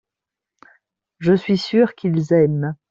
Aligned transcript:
je 1.19 1.33
suis 1.35 1.59
sûr 1.59 1.93
qu'ils 1.93 2.33
aiment. 2.33 2.73